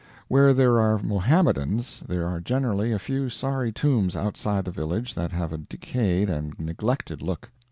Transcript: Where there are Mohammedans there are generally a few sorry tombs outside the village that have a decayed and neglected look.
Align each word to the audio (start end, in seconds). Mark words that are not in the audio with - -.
Where 0.27 0.51
there 0.51 0.79
are 0.79 0.97
Mohammedans 0.97 2.01
there 2.07 2.25
are 2.25 2.39
generally 2.39 2.91
a 2.91 2.97
few 2.97 3.29
sorry 3.29 3.71
tombs 3.71 4.15
outside 4.15 4.65
the 4.65 4.71
village 4.71 5.13
that 5.13 5.29
have 5.31 5.53
a 5.53 5.59
decayed 5.59 6.27
and 6.27 6.57
neglected 6.59 7.21
look. 7.21 7.51